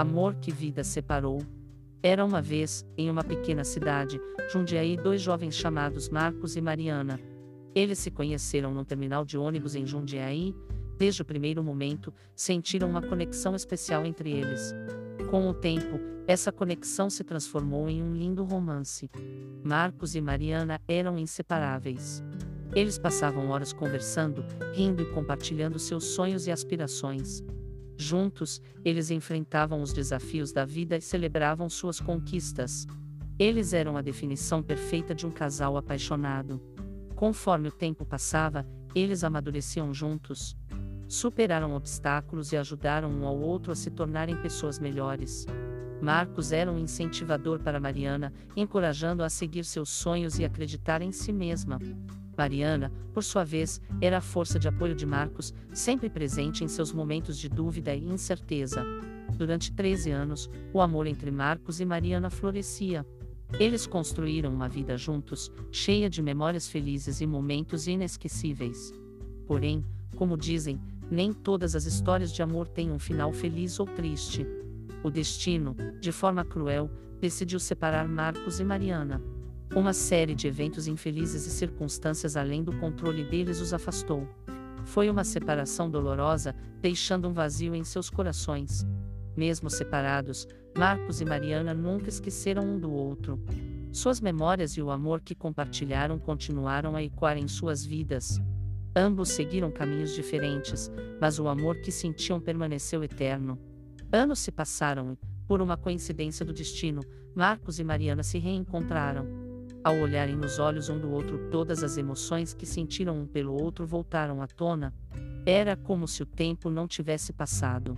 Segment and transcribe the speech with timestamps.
[0.00, 1.42] Amor que vida separou.
[2.02, 4.18] Era uma vez, em uma pequena cidade,
[4.50, 7.20] Jundiaí, dois jovens chamados Marcos e Mariana.
[7.74, 10.54] Eles se conheceram num terminal de ônibus em Jundiaí.
[10.96, 14.74] Desde o primeiro momento, sentiram uma conexão especial entre eles.
[15.30, 19.10] Com o tempo, essa conexão se transformou em um lindo romance.
[19.62, 22.24] Marcos e Mariana eram inseparáveis.
[22.74, 27.44] Eles passavam horas conversando, rindo e compartilhando seus sonhos e aspirações.
[28.00, 32.86] Juntos, eles enfrentavam os desafios da vida e celebravam suas conquistas.
[33.38, 36.62] Eles eram a definição perfeita de um casal apaixonado.
[37.14, 40.56] Conforme o tempo passava, eles amadureciam juntos.
[41.06, 45.44] Superaram obstáculos e ajudaram um ao outro a se tornarem pessoas melhores.
[46.00, 51.34] Marcos era um incentivador para Mariana, encorajando-a a seguir seus sonhos e acreditar em si
[51.34, 51.78] mesma.
[52.36, 56.92] Mariana, por sua vez, era a força de apoio de Marcos, sempre presente em seus
[56.92, 58.84] momentos de dúvida e incerteza.
[59.36, 63.06] Durante 13 anos, o amor entre Marcos e Mariana florescia.
[63.58, 68.92] Eles construíram uma vida juntos, cheia de memórias felizes e momentos inesquecíveis.
[69.46, 69.84] Porém,
[70.16, 74.46] como dizem, nem todas as histórias de amor têm um final feliz ou triste.
[75.02, 79.20] O destino, de forma cruel, decidiu separar Marcos e Mariana.
[79.74, 84.28] Uma série de eventos infelizes e circunstâncias além do controle deles os afastou.
[84.84, 88.84] Foi uma separação dolorosa, deixando um vazio em seus corações.
[89.36, 93.40] Mesmo separados, Marcos e Mariana nunca esqueceram um do outro.
[93.92, 98.40] Suas memórias e o amor que compartilharam continuaram a ecoar em suas vidas.
[98.94, 103.56] Ambos seguiram caminhos diferentes, mas o amor que sentiam permaneceu eterno.
[104.10, 107.02] Anos se passaram e, por uma coincidência do destino,
[107.36, 109.49] Marcos e Mariana se reencontraram.
[109.82, 113.86] Ao olharem nos olhos um do outro, todas as emoções que sentiram um pelo outro
[113.86, 114.92] voltaram à tona.
[115.46, 117.94] Era como se o tempo não tivesse passado.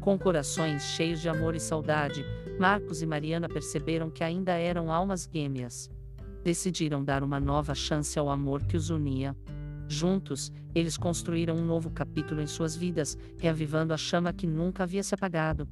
[0.00, 2.24] Com corações cheios de amor e saudade,
[2.58, 5.90] Marcos e Mariana perceberam que ainda eram almas gêmeas.
[6.42, 9.36] Decidiram dar uma nova chance ao amor que os unia.
[9.86, 15.02] Juntos, eles construíram um novo capítulo em suas vidas, reavivando a chama que nunca havia
[15.02, 15.68] se apagado.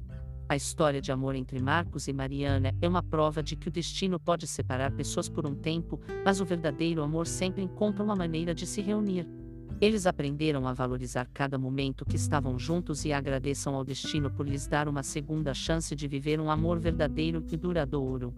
[0.49, 4.17] A história de amor entre Marcos e Mariana é uma prova de que o destino
[4.17, 8.65] pode separar pessoas por um tempo, mas o verdadeiro amor sempre encontra uma maneira de
[8.65, 9.27] se reunir.
[9.81, 14.67] Eles aprenderam a valorizar cada momento que estavam juntos e agradeçam ao destino por lhes
[14.67, 18.33] dar uma segunda chance de viver um amor verdadeiro e duradouro.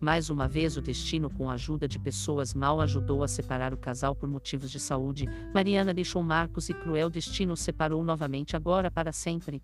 [0.00, 3.76] Mais uma vez, o destino, com a ajuda de pessoas mal, ajudou a separar o
[3.76, 5.26] casal por motivos de saúde.
[5.52, 9.62] Mariana deixou Marcos e cruel destino os separou novamente agora para sempre.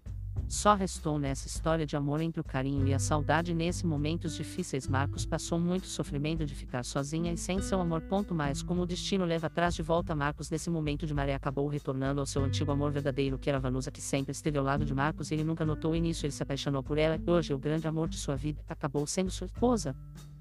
[0.48, 4.86] Só restou nessa história de amor entre o carinho e a saudade nesse momentos difíceis.
[4.86, 8.02] Marcos passou muito sofrimento de ficar sozinha e sem seu amor.
[8.02, 11.66] Ponto mais como o destino leva atrás de volta Marcos nesse momento de maré acabou
[11.66, 14.94] retornando ao seu antigo amor verdadeiro que era Vanusa que sempre esteve ao lado de
[14.94, 18.08] Marcos ele nunca notou o início ele se apaixonou por ela hoje o grande amor
[18.08, 19.96] de sua vida acabou sendo sua esposa.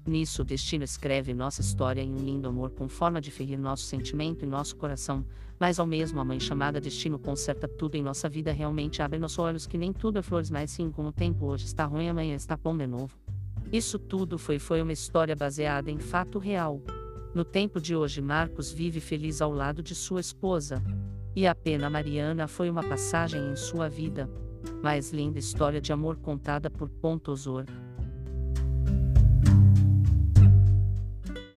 [0.06, 3.82] Nisso o destino escreve nossa história em um lindo amor com forma de ferir nosso
[3.84, 5.26] sentimento e nosso coração,
[5.58, 9.38] mas ao mesmo a mãe chamada destino conserta tudo em nossa vida realmente abre nossos
[9.40, 12.36] olhos que nem tudo é flores mas sim com o tempo hoje está ruim amanhã
[12.36, 13.18] está bom de novo.
[13.72, 16.80] Isso tudo foi foi uma história baseada em fato real.
[17.34, 20.80] No tempo de hoje Marcos vive feliz ao lado de sua esposa.
[21.34, 24.30] E a pena Mariana foi uma passagem em sua vida.
[24.82, 27.66] Mais linda história de amor contada por Pontosor.